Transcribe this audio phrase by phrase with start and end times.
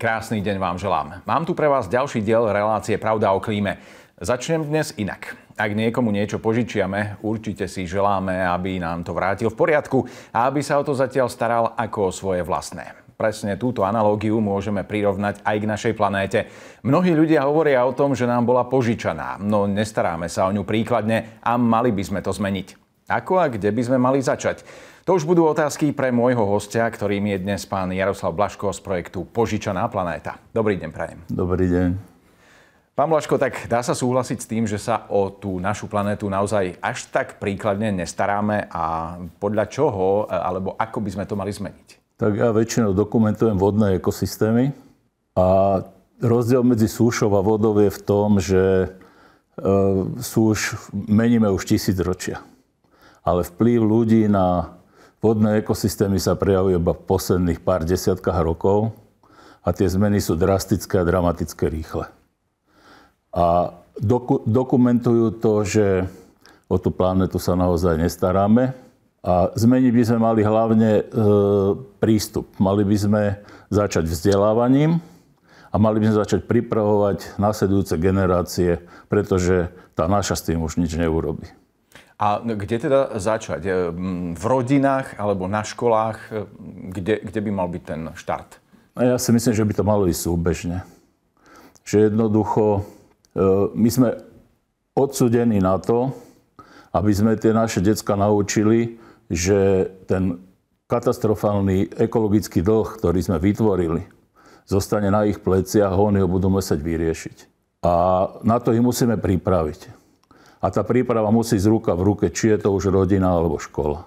[0.00, 1.20] Krásny deň vám želám.
[1.28, 3.76] Mám tu pre vás ďalší diel relácie Pravda o klíme.
[4.16, 5.36] Začnem dnes inak.
[5.60, 10.64] Ak niekomu niečo požičiame, určite si želáme, aby nám to vrátil v poriadku a aby
[10.64, 12.96] sa o to zatiaľ staral ako o svoje vlastné.
[13.12, 16.48] Presne túto analógiu môžeme prirovnať aj k našej planéte.
[16.80, 21.44] Mnohí ľudia hovoria o tom, že nám bola požičaná, no nestaráme sa o ňu príkladne
[21.44, 22.89] a mali by sme to zmeniť.
[23.10, 24.62] Ako a kde by sme mali začať?
[25.02, 29.26] To už budú otázky pre môjho hostia, ktorým je dnes pán Jaroslav Blaško z projektu
[29.26, 30.38] Požičaná planéta.
[30.54, 31.18] Dobrý deň, prajem.
[31.26, 31.90] Dobrý deň.
[32.94, 36.78] Pán Blaško, tak dá sa súhlasiť s tým, že sa o tú našu planétu naozaj
[36.78, 42.14] až tak príkladne nestaráme a podľa čoho alebo ako by sme to mali zmeniť?
[42.14, 44.70] Tak ja väčšinou dokumentujem vodné ekosystémy
[45.34, 45.82] a
[46.22, 48.88] rozdiel medzi súšou a vodou je v tom, že e,
[50.22, 52.44] súš meníme už tisíc ročia.
[53.20, 54.76] Ale vplyv ľudí na
[55.20, 58.96] Vodné ekosystémy sa prejavujú iba v posledných pár desiatkách rokov
[59.60, 62.08] a tie zmeny sú drastické a dramatické rýchle.
[63.28, 66.08] A doku- dokumentujú to, že
[66.72, 68.72] o tú planetu sa naozaj nestaráme
[69.20, 71.02] a zmeniť by sme mali hlavne e,
[72.00, 72.48] prístup.
[72.56, 73.22] Mali by sme
[73.68, 75.04] začať vzdelávaním
[75.68, 78.80] a mali by sme začať pripravovať následujúce generácie,
[79.12, 81.59] pretože tá naša s tým už nič neurobi.
[82.20, 83.62] A kde teda začať?
[83.64, 83.72] E,
[84.36, 86.18] v rodinách alebo na školách?
[86.28, 86.44] E,
[86.92, 88.60] kde, kde by mal byť ten štart?
[89.00, 90.84] Ja si myslím, že by to malo ísť súbežne.
[91.88, 92.80] Že jednoducho e,
[93.72, 94.08] my sme
[94.92, 96.12] odsudení na to,
[96.92, 99.00] aby sme tie naše decka naučili,
[99.32, 100.44] že ten
[100.92, 104.04] katastrofálny ekologický dlh, ktorý sme vytvorili,
[104.68, 107.36] zostane na ich pleciach a oni ho budú musieť vyriešiť.
[107.86, 109.99] A na to ich musíme pripraviť.
[110.60, 114.04] A tá príprava musí ísť ruka v ruke, či je to už rodina alebo škola.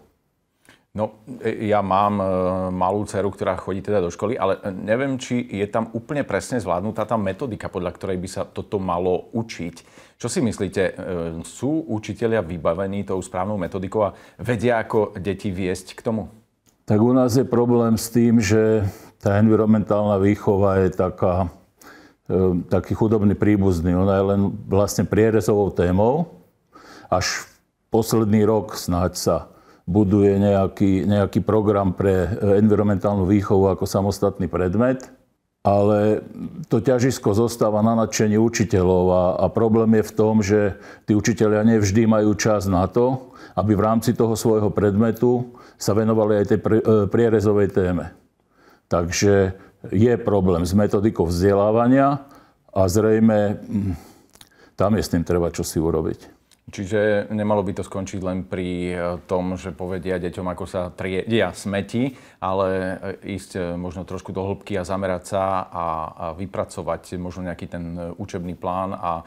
[0.94, 2.26] No, e, ja mám e,
[2.70, 6.62] malú dceru, ktorá chodí teda do školy, ale e, neviem, či je tam úplne presne
[6.62, 9.76] zvládnutá tá metodika, podľa ktorej by sa toto malo učiť.
[10.22, 10.96] Čo si myslíte,
[11.44, 16.30] sú učitelia vybavení tou správnou metodikou a vedia, ako deti viesť k tomu?
[16.86, 18.86] Tak u nás je problém s tým, že
[19.18, 21.52] tá environmentálna výchova je taká,
[22.72, 23.98] taký chudobný príbuzný.
[23.98, 26.43] Ona je len vlastne prierezovou témou
[27.14, 27.46] až
[27.94, 29.38] posledný rok snáď sa
[29.86, 35.12] buduje nejaký, nejaký program pre environmentálnu výchovu ako samostatný predmet,
[35.64, 36.24] ale
[36.68, 41.64] to ťažisko zostáva na nadšení učiteľov a, a problém je v tom, že tí učiteľia
[41.64, 46.60] nevždy majú čas na to, aby v rámci toho svojho predmetu sa venovali aj tej
[46.60, 46.68] e,
[47.08, 48.12] prierezovej téme.
[48.92, 49.56] Takže
[49.92, 52.24] je problém s metodikou vzdelávania
[52.72, 53.94] a zrejme hm,
[54.74, 56.33] tam je s tým treba čosi urobiť.
[56.74, 58.98] Čiže nemalo by to skončiť len pri eh,
[59.30, 62.68] tom, že povedia deťom, ako sa triedia smeti, ale
[63.22, 65.86] eh, ísť eh, možno trošku do hĺbky a zamerať sa a,
[66.34, 69.22] vypracovať možno nejaký ten učebný plán a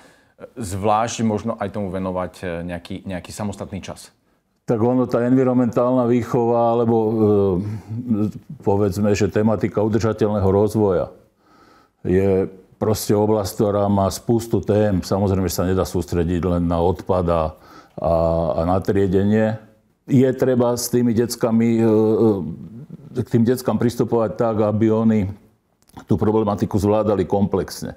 [0.58, 4.10] zvlášť možno aj tomu venovať nejaký, nejaký samostatný čas.
[4.66, 7.12] Tak ono, tá environmentálna výchova, alebo e,
[8.66, 11.14] povedzme, že tematika udržateľného rozvoja
[12.02, 15.00] je proste oblasť, ktorá má spustu tém.
[15.00, 17.42] Samozrejme, sa nedá sústrediť len na odpad a,
[17.96, 18.12] a,
[18.52, 19.56] a na triedenie.
[20.06, 21.84] Je treba s tými deckami, e,
[23.16, 25.20] e, k tým deckám pristupovať tak, aby oni
[26.04, 27.96] tú problematiku zvládali komplexne.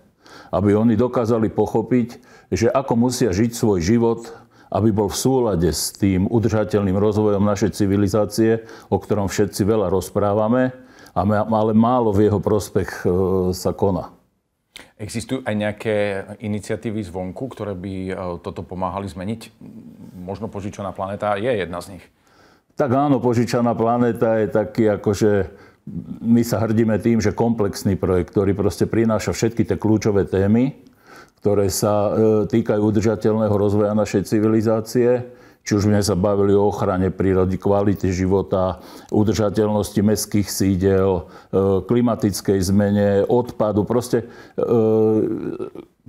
[0.50, 2.18] Aby oni dokázali pochopiť,
[2.50, 4.32] že ako musia žiť svoj život,
[4.72, 10.74] aby bol v súlade s tým udržateľným rozvojom našej civilizácie, o ktorom všetci veľa rozprávame,
[11.14, 13.08] ale málo v jeho prospech e,
[13.52, 14.19] sa koná.
[15.00, 15.96] Existujú aj nejaké
[16.44, 19.56] iniciatívy zvonku, ktoré by e, toto pomáhali zmeniť?
[20.20, 22.04] Možno požičaná planéta je jedna z nich.
[22.76, 25.32] Tak áno, požičaná planéta je taký akože
[26.20, 30.76] my sa hrdíme tým, že komplexný projekt, ktorý proste prináša všetky tie kľúčové témy,
[31.40, 32.12] ktoré sa e,
[32.52, 35.32] týkajú udržateľného rozvoja našej civilizácie
[35.70, 38.82] či už sme sa bavili o ochrane prírody, kvalite života,
[39.14, 43.86] udržateľnosti mestských sídel, e, klimatickej zmene, odpadu.
[43.86, 44.66] Proste e,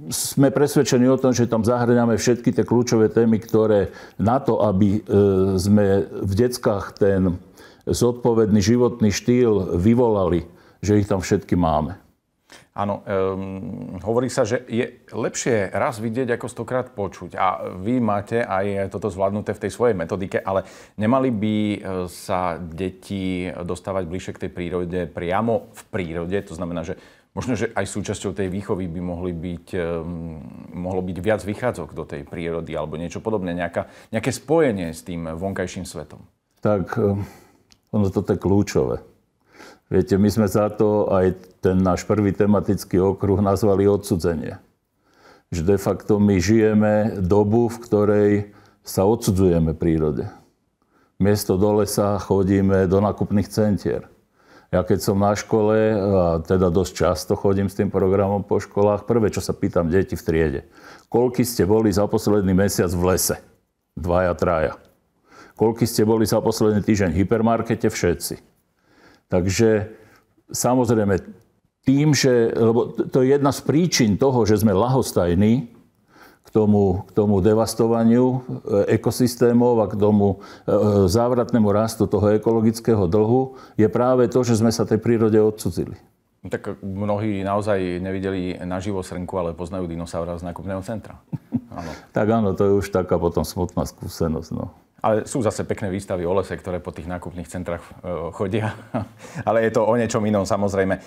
[0.08, 4.96] sme presvedčení o tom, že tam zahrňame všetky tie kľúčové témy, ktoré na to, aby
[4.96, 5.00] e,
[5.60, 7.36] sme v deckách ten
[7.84, 10.48] zodpovedný životný štýl vyvolali,
[10.80, 12.00] že ich tam všetky máme.
[12.80, 17.36] Áno, um, hovorí sa, že je lepšie raz vidieť, ako stokrát počuť.
[17.36, 20.64] A vy máte aj toto zvládnuté v tej svojej metodike, ale
[20.96, 21.78] nemali by e,
[22.08, 26.40] sa deti dostávať bližšie k tej prírode priamo v prírode?
[26.40, 26.96] To znamená, že
[27.36, 30.40] možno, že aj súčasťou tej výchovy by mohli byť, um,
[30.72, 35.28] mohlo byť viac vychádzok do tej prírody alebo niečo podobné, nejaká, nejaké spojenie s tým
[35.28, 36.24] vonkajším svetom.
[36.64, 37.12] Tak e,
[37.92, 39.09] ono toto je kľúčové
[39.90, 44.62] Viete, my sme za to aj ten náš prvý tematický okruh nazvali odsudzenie.
[45.50, 48.32] Že de facto my žijeme dobu, v ktorej
[48.86, 50.30] sa odsudzujeme prírode.
[51.18, 54.06] Miesto do lesa chodíme do nákupných centier.
[54.70, 59.10] Ja keď som na škole, a teda dosť často chodím s tým programom po školách,
[59.10, 60.60] prvé, čo sa pýtam deti v triede,
[61.10, 63.42] koľky ste boli za posledný mesiac v lese?
[63.98, 64.78] Dvaja, traja.
[65.58, 67.90] Koľky ste boli za posledný týždeň v hypermarkete?
[67.90, 68.49] Všetci.
[69.30, 69.94] Takže
[70.50, 71.22] samozrejme,
[71.86, 75.80] tým, že, lebo to je jedna z príčin toho, že sme lahostajní,
[76.40, 78.38] k tomu, k tomu devastovaniu e,
[78.98, 84.74] ekosystémov a k tomu e, závratnému rastu toho ekologického dlhu, je práve to, že sme
[84.74, 85.94] sa tej prírode odcudzili.
[86.40, 91.22] Tak mnohí naozaj nevideli naživo srnku, ale poznajú dinosaura z nákupného centra.
[91.70, 91.86] Áno.
[92.10, 94.50] tak áno, to je už taká potom smutná skúsenosť.
[94.50, 94.74] No.
[95.00, 97.90] Ale sú zase pekné výstavy o lese, ktoré po tých nákupných centrách e,
[98.36, 98.76] chodia.
[99.48, 100.94] Ale je to o niečom inom samozrejme.
[100.96, 101.00] E,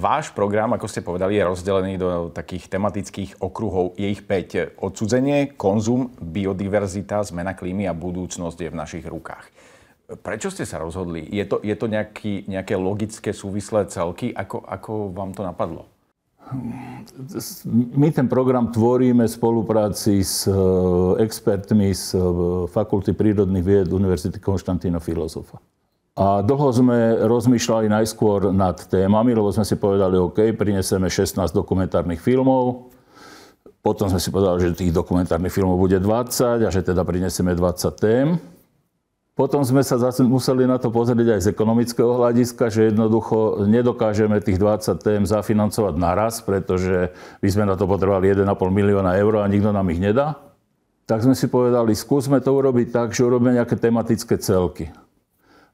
[0.00, 4.00] váš program, ako ste povedali, je rozdelený do takých tematických okruhov.
[4.00, 4.80] Je ich 5.
[4.80, 9.52] Odsudzenie, konzum, biodiverzita, zmena klímy a budúcnosť je v našich rukách.
[10.10, 11.22] Prečo ste sa rozhodli?
[11.30, 14.34] Je to, je to nejaký, nejaké logické súvislé celky?
[14.34, 15.86] Ako, ako vám to napadlo?
[17.94, 20.54] My ten program tvoríme v spolupráci s e,
[21.22, 22.20] expertmi z e,
[22.66, 25.62] Fakulty prírodných vied Univerzity Konštantína Filozofa.
[26.18, 32.18] A dlho sme rozmýšľali najskôr nad témami, lebo sme si povedali, OK, prinesieme 16 dokumentárnych
[32.18, 32.90] filmov,
[33.80, 37.96] potom sme si povedali, že tých dokumentárnych filmov bude 20 a že teda prinesieme 20
[37.96, 38.36] tém.
[39.38, 44.36] Potom sme sa zase museli na to pozrieť aj z ekonomického hľadiska, že jednoducho nedokážeme
[44.42, 49.48] tých 20 tém zafinancovať naraz, pretože by sme na to potrebovali 1,5 milióna eur a
[49.48, 50.36] nikto nám ich nedá.
[51.08, 54.92] Tak sme si povedali, skúsme to urobiť tak, že urobíme nejaké tematické celky.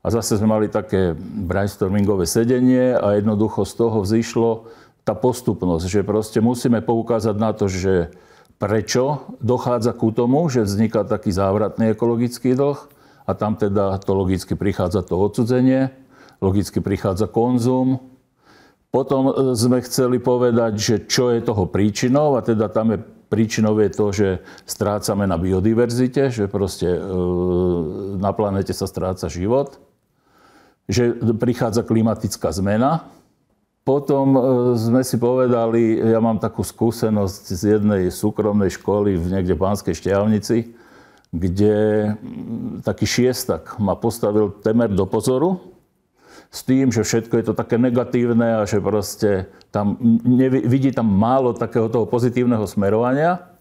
[0.01, 4.71] A zase sme mali také brainstormingové sedenie a jednoducho z toho vzýšlo
[5.03, 8.15] tá postupnosť, že proste musíme poukázať na to, že
[8.57, 12.79] prečo dochádza ku tomu, že vzniká taký závratný ekologický dlh,
[13.27, 15.91] a tam teda to logicky prichádza to odsudzenie,
[16.39, 17.99] logicky prichádza konzum.
[18.95, 23.75] Potom e, sme chceli povedať, že čo je toho príčinou a teda tam je príčinou
[23.83, 24.29] je to, že
[24.65, 27.01] strácame na biodiverzite, že proste e,
[28.17, 29.83] na planete sa stráca život,
[30.87, 33.11] že prichádza klimatická zmena.
[33.83, 34.41] Potom e,
[34.79, 40.86] sme si povedali, ja mám takú skúsenosť z jednej súkromnej školy v niekde Banskej Šťavnici,
[41.35, 41.75] kde
[42.15, 45.77] mm, taký šiestak ma postavil temer do pozoru
[46.51, 51.11] s tým, že všetko je to také negatívne a že proste tam nevi, vidí tam
[51.11, 53.57] málo takého toho pozitívneho smerovania,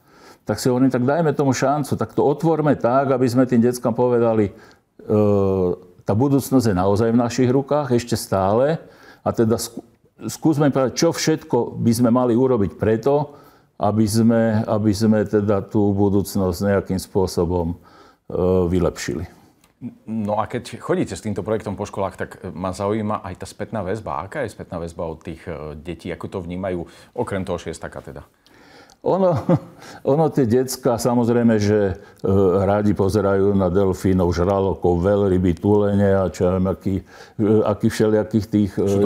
[0.46, 3.98] tak si hovorím, tak dajme tomu šancu, tak to otvorme tak, aby sme tým deckám
[3.98, 4.54] povedali, e,
[6.06, 8.78] tá budúcnosť je naozaj v našich rukách ešte stále.
[9.26, 9.58] A teda
[10.30, 13.34] skúsme povedať, čo všetko by sme mali urobiť preto,
[13.76, 17.78] aby sme, aby sme teda tú budúcnosť nejakým spôsobom e,
[18.72, 19.28] vylepšili.
[20.08, 23.84] No a keď chodíte s týmto projektom po školách, tak ma zaujíma aj tá spätná
[23.84, 24.24] väzba.
[24.24, 26.08] Aká je spätná väzba od tých e, detí?
[26.10, 28.24] Ako to vnímajú, okrem toho šiestaka teda?
[29.06, 29.32] Ono,
[30.18, 31.94] ono tie decka samozrejme, že e,
[32.66, 36.96] rádi pozerajú na delfínov, žralokov, veľryby, tulene a čo viem, aký,
[37.38, 39.06] e, aký všelijakých tých e,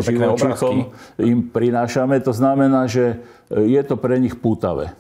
[1.20, 2.16] im prinášame.
[2.24, 3.20] To znamená, že
[3.52, 4.96] e, je to pre nich pútavé.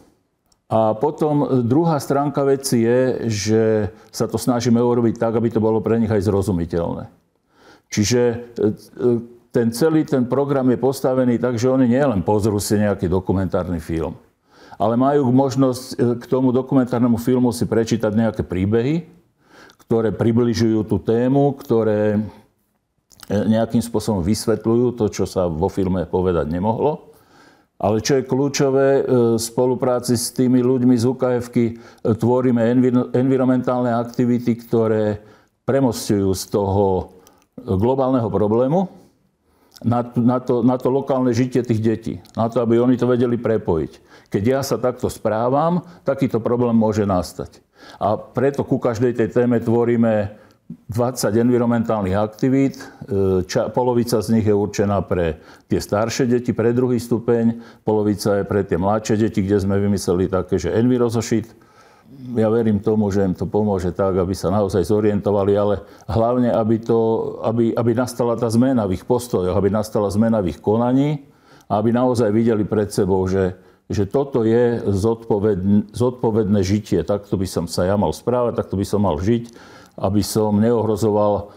[0.69, 3.63] A potom druhá stránka veci je, že
[4.13, 7.09] sa to snažíme urobiť tak, aby to bolo pre nich aj zrozumiteľné.
[7.89, 8.35] Čiže e,
[9.50, 14.13] ten celý ten program je postavený tak, že oni nielen pozrú si nejaký dokumentárny film,
[14.79, 19.12] ale majú možnosť e, k tomu dokumentárnemu filmu si prečítať nejaké príbehy,
[19.83, 22.19] ktoré približujú tú tému, ktoré e,
[23.36, 27.12] nejakým spôsobom vysvetľujú to, čo sa vo filme povedať nemohlo.
[27.79, 31.51] Ale čo je kľúčové, e, v spolupráci s tými ľuďmi z ukf
[32.00, 32.63] tvoríme
[33.12, 35.19] environmentálne aktivity, ktoré
[35.67, 37.19] premostujú z toho
[37.59, 38.99] globálneho problému
[39.83, 42.13] na, na, to, na to lokálne žitie tých detí.
[42.36, 43.91] Na to, aby oni to vedeli prepojiť.
[44.29, 47.63] Keď ja sa takto správam, takýto problém môže nastať.
[47.98, 50.36] A preto ku každej tej téme tvoríme
[50.69, 52.77] 20 environmentálnych aktivít.
[52.77, 57.57] E, ča, polovica z nich je určená pre tie staršie deti, pre druhý stupeň.
[57.81, 61.68] Polovica je pre tie mladšie deti, kde sme vymysleli také, že envirozošit.
[62.35, 65.75] Ja verím tomu, že im to pomôže tak, aby sa naozaj zorientovali, ale
[66.09, 66.99] hlavne, aby, to,
[67.45, 71.25] aby, aby nastala tá zmena v ich postojoch, aby nastala zmena v ich konaní
[71.69, 73.55] a aby naozaj videli pred sebou, že,
[73.87, 77.05] že toto je zodpovedné, zodpovedné žitie.
[77.05, 79.53] Takto by som sa ja mal správať, takto by som mal žiť,
[80.01, 81.53] aby som neohrozoval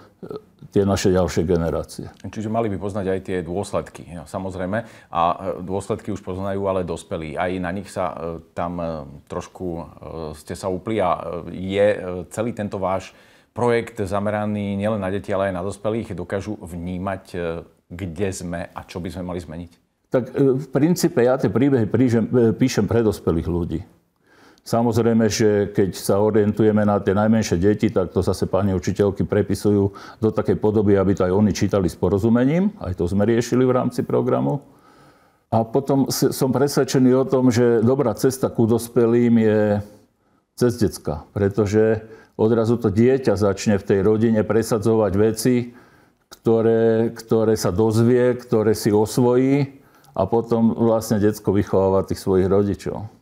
[0.70, 2.06] tie naše ďalšie generácie.
[2.22, 4.78] Čiže mali by poznať aj tie dôsledky, ja, samozrejme.
[5.10, 7.34] A e, dôsledky už poznajú ale dospelí.
[7.34, 8.14] Aj na nich sa e,
[8.54, 8.86] tam e,
[9.26, 9.66] trošku
[10.38, 11.86] ste sa upli a je
[12.30, 13.16] celý tento váš
[13.56, 16.14] projekt zameraný nielen na deti, ale aj na dospelých.
[16.14, 17.24] Dokážu vnímať,
[17.88, 19.70] kde sme a čo by sme mali zmeniť?
[20.12, 21.88] Tak v princípe ja tie príbehy
[22.52, 23.80] píšem pre dospelých ľudí.
[24.62, 29.90] Samozrejme, že keď sa orientujeme na tie najmenšie deti, tak to zase pani učiteľky prepisujú
[30.22, 32.70] do takej podoby, aby to aj oni čítali s porozumením.
[32.78, 34.62] Aj to sme riešili v rámci programu.
[35.50, 39.60] A potom som presvedčený o tom, že dobrá cesta ku dospelým je
[40.54, 41.26] cez decka.
[41.34, 42.06] Pretože
[42.38, 45.74] odrazu to dieťa začne v tej rodine presadzovať veci,
[46.30, 49.82] ktoré, ktoré sa dozvie, ktoré si osvojí
[50.14, 53.21] a potom vlastne detsko vychováva tých svojich rodičov.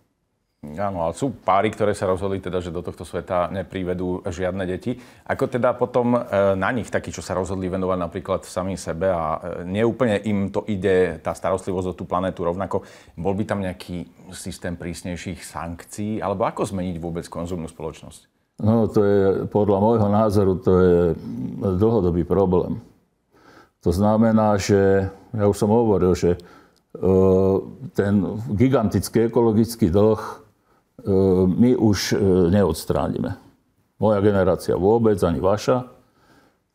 [0.61, 4.93] Áno, ale sú páry, ktoré sa rozhodli teda, že do tohto sveta neprivedú žiadne deti.
[5.25, 6.21] Ako teda potom e,
[6.53, 10.69] na nich, takí, čo sa rozhodli venovať napríklad samým sebe a e, neúplne im to
[10.69, 12.85] ide, tá starostlivosť o tú planetu rovnako,
[13.17, 14.05] bol by tam nejaký
[14.37, 18.29] systém prísnejších sankcií, alebo ako zmeniť vôbec konzumnú spoločnosť?
[18.61, 20.99] No, to je, podľa môjho názoru, to je
[21.81, 22.85] dlhodobý problém.
[23.81, 26.39] To znamená, že, ja už som hovoril, že e,
[27.97, 30.50] ten gigantický ekologický dlh
[31.47, 32.17] my už e,
[32.53, 33.37] neodstránime.
[34.01, 35.89] Moja generácia vôbec, ani vaša.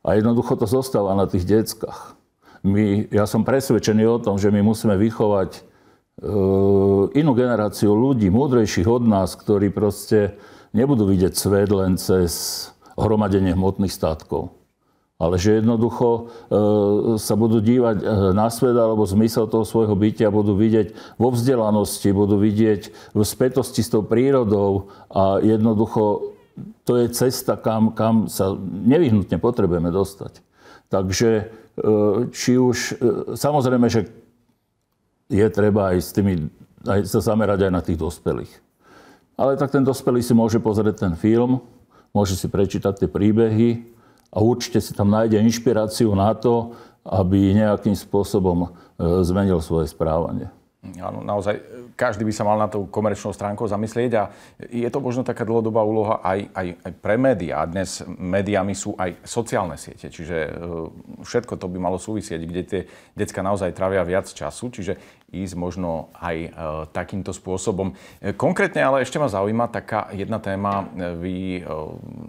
[0.06, 2.14] A jednoducho to zostáva na tých deckách.
[2.66, 5.62] My, ja som presvedčený o tom, že my musíme vychovať e,
[7.18, 10.38] inú generáciu ľudí, múdrejších od nás, ktorí proste
[10.74, 12.68] nebudú vidieť svet len cez
[12.98, 14.65] hromadenie hmotných statkov
[15.16, 16.22] ale že jednoducho e,
[17.16, 18.06] sa budú dívať e,
[18.36, 23.80] na svet alebo zmysel toho svojho bytia budú vidieť vo vzdelanosti, budú vidieť v spätosti
[23.80, 26.36] s tou prírodou a jednoducho
[26.84, 30.44] to je cesta, kam, kam sa nevyhnutne potrebujeme dostať.
[30.92, 31.44] Takže e,
[32.36, 33.00] či už,
[33.40, 34.12] samozrejme, že
[35.32, 36.52] je treba aj s tými,
[36.84, 38.52] aj sa zamerať aj na tých dospelých.
[39.40, 41.64] Ale tak ten dospelý si môže pozrieť ten film,
[42.12, 43.95] môže si prečítať tie príbehy,
[44.32, 46.74] a určite si tam nájde inšpiráciu na to,
[47.06, 48.70] aby nejakým spôsobom e,
[49.22, 50.50] zmenil svoje správanie.
[51.02, 51.58] Áno, naozaj
[51.98, 54.30] každý by sa mal na tú komerčnou stránkou zamyslieť a
[54.70, 57.66] je to možno taká dlhodobá úloha aj, aj, aj pre médiá.
[57.66, 60.50] Dnes médiami sú aj sociálne siete, čiže e,
[61.26, 62.82] všetko to by malo súvisieť, kde tie
[63.18, 64.94] decka naozaj trávia viac času, čiže
[65.44, 66.50] ísť možno aj e,
[66.96, 67.92] takýmto spôsobom.
[68.40, 70.88] Konkrétne ale ešte ma zaujíma taká jedna téma.
[71.20, 71.66] Vy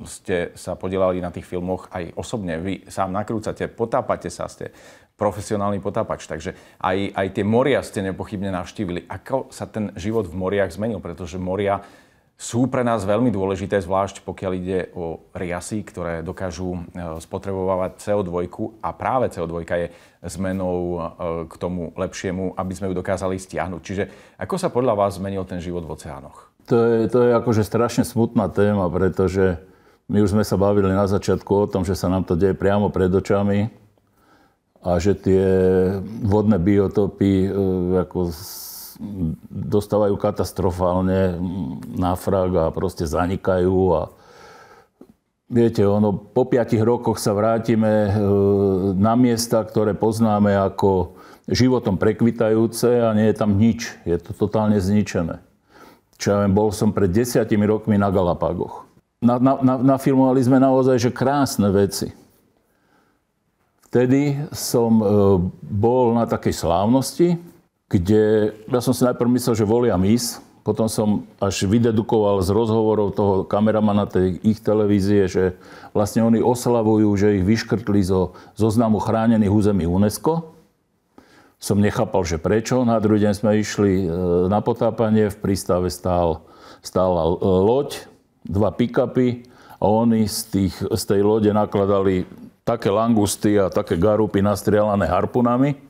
[0.09, 2.59] ste sa podielali na tých filmoch aj osobne.
[2.59, 4.75] Vy sám nakrúcate, potápate sa, ste
[5.17, 6.29] profesionálny potápač.
[6.29, 9.09] Takže aj, aj tie moria ste nepochybne navštívili.
[9.09, 11.01] Ako sa ten život v moriach zmenil?
[11.01, 11.81] Pretože moria
[12.37, 16.81] sú pre nás veľmi dôležité, zvlášť pokiaľ ide o riasy, ktoré dokážu e,
[17.17, 18.53] spotrebovať CO2
[18.85, 19.89] a práve CO2 je
[20.29, 20.99] zmenou e,
[21.49, 23.81] k tomu lepšiemu, aby sme ju dokázali stiahnuť.
[23.81, 24.05] Čiže
[24.37, 26.53] ako sa podľa vás zmenil ten život v oceánoch?
[26.69, 29.57] To je, to je akože strašne smutná téma, pretože
[30.13, 32.93] my už sme sa bavili na začiatku o tom, že sa nám to deje priamo
[32.93, 33.73] pred očami
[34.85, 35.47] a že tie
[36.21, 37.51] vodné biotopy e,
[38.05, 38.29] ako
[39.51, 41.37] dostávajú katastrofálne
[41.97, 44.03] náfrag a proste zanikajú a
[45.49, 48.11] viete, ono, po piatich rokoch sa vrátime e,
[48.97, 53.95] na miesta, ktoré poznáme ako životom prekvitajúce a nie je tam nič.
[54.03, 55.39] Je to totálne zničené.
[56.17, 58.89] Čo ja viem, bol som pred desiatimi rokmi na Galapagoch.
[59.21, 62.13] Na, na, na, nafilmovali sme naozaj že krásne veci
[63.97, 65.05] Vtedy som e,
[65.63, 67.41] bol na takej slávnosti,
[67.87, 73.15] kde ja som si najprv myslel, že volia mis, potom som až vydedukoval z rozhovorov
[73.15, 75.55] toho kameramana tej ich televízie, že
[75.95, 80.59] vlastne oni oslavujú, že ich vyškrtli zo zoznamu chránených území UNESCO.
[81.63, 82.83] Som nechápal, že prečo.
[82.83, 84.07] Na druhý deň sme išli e,
[84.51, 86.43] na potápanie, v prístave stál,
[86.83, 88.03] stála e, loď,
[88.43, 89.47] dva pick-upy
[89.79, 92.27] a oni z, tých, z tej lode nakladali
[92.67, 95.86] také langusty a také garupy nastrielané harpunami.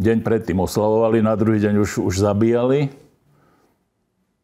[0.00, 2.88] Deň predtým oslavovali, na druhý deň už, už zabíjali.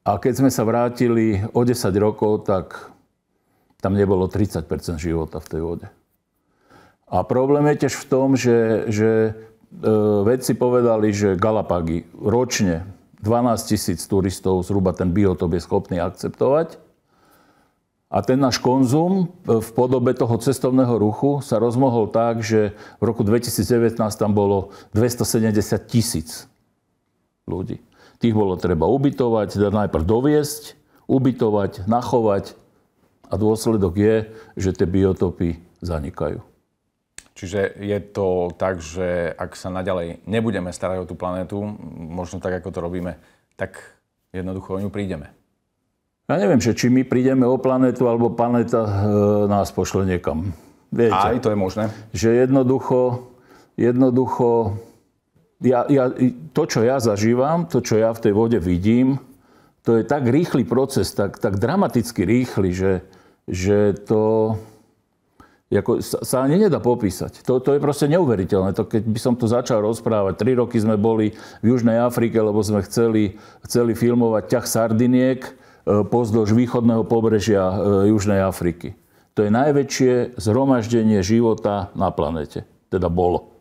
[0.05, 2.93] A keď sme sa vrátili o 10 rokov, tak
[3.81, 4.69] tam nebolo 30%
[5.01, 5.87] života v tej vode.
[7.09, 9.33] A problém je tiež v tom, že, že e,
[10.29, 12.85] vedci povedali, že Galapagy ročne
[13.25, 16.77] 12 tisíc turistov zhruba ten biotop je schopný akceptovať.
[18.17, 23.03] A ten náš konzum e, v podobe toho cestovného ruchu sa rozmohol tak, že v
[23.05, 25.53] roku 2019 tam bolo 270
[25.85, 26.49] tisíc
[27.45, 27.85] ľudí.
[28.17, 32.57] Tých bolo treba ubytovať, teda najprv doviesť, ubytovať, nachovať
[33.29, 34.17] a dôsledok je,
[34.57, 36.41] že tie biotopy zanikajú.
[37.37, 41.61] Čiže je to tak, že ak sa naďalej nebudeme starať o tú planétu,
[41.93, 43.21] možno tak, ako to robíme,
[43.61, 43.77] tak
[44.33, 45.37] jednoducho o ňu prídeme.
[46.27, 48.91] Ja neviem, že či my prídeme o planetu, alebo planéta e,
[49.47, 50.51] nás pošle niekam.
[50.91, 51.87] Viete, Aj to je možné.
[52.11, 53.31] Že jednoducho,
[53.79, 54.75] jednoducho
[55.63, 56.11] ja, ja,
[56.51, 59.23] to, čo ja zažívam, to, čo ja v tej vode vidím,
[59.87, 62.93] to je tak rýchly proces, tak, tak dramaticky rýchly, že,
[63.47, 64.59] že to,
[65.71, 67.47] ako, sa, sa ani nedá popísať.
[67.47, 68.75] To, to je proste neuveriteľné.
[68.75, 72.59] To, keď by som to začal rozprávať, tri roky sme boli v Južnej Afrike, lebo
[72.67, 75.41] sme chceli, chceli filmovať ťah sardiniek
[75.87, 77.75] pozdĺž východného pobrežia e,
[78.11, 78.99] Južnej Afriky.
[79.39, 82.67] To je najväčšie zhromaždenie života na planete.
[82.91, 83.55] Teda bolo.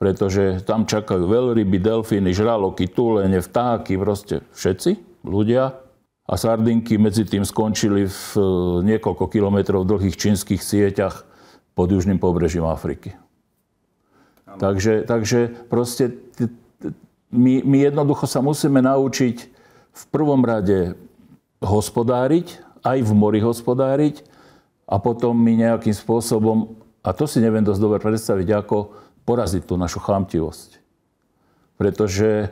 [0.00, 5.76] Pretože tam čakajú veľryby, delfíny, žraloky, túlene, vtáky, proste všetci ľudia
[6.26, 8.42] a sardinky medzi tým skončili v e,
[8.88, 11.28] niekoľko kilometrov dlhých čínskych sieťach
[11.76, 13.12] pod južným pobrežím Afriky.
[14.52, 16.12] Takže, takže proste
[17.32, 19.52] my, my jednoducho sa musíme naučiť
[19.92, 20.96] v prvom rade
[21.60, 24.24] hospodáriť, aj v mori hospodáriť
[24.88, 28.76] a potom my nejakým spôsobom, a to si neviem dosť dobre predstaviť, ako
[29.22, 30.82] poraziť tú našu chamtivosť.
[31.78, 32.50] Pretože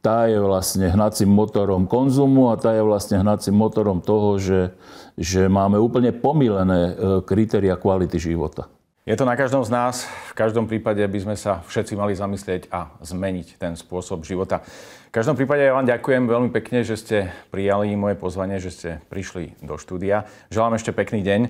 [0.00, 4.72] tá je vlastne hnacím motorom konzumu a tá je vlastne hnacím motorom toho, že,
[5.20, 6.92] že máme úplne pomílené e,
[7.28, 8.72] kritéria kvality života.
[9.06, 10.02] Je to na každom z nás.
[10.02, 14.66] V každom prípade by sme sa všetci mali zamyslieť a zmeniť ten spôsob života.
[15.06, 18.90] V každom prípade ja vám ďakujem veľmi pekne, že ste prijali moje pozvanie, že ste
[19.06, 20.26] prišli do štúdia.
[20.50, 21.40] Želám ešte pekný deň.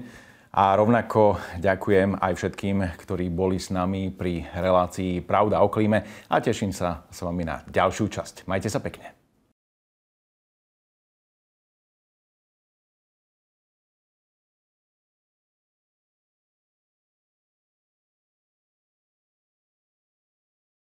[0.52, 6.36] A rovnako ďakujem aj všetkým, ktorí boli s nami pri relácii Pravda o klíme a
[6.44, 8.44] teším sa s vami na ďalšiu časť.
[8.44, 9.15] Majte sa pekne.